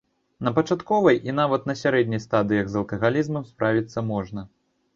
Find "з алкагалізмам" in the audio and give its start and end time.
2.73-3.47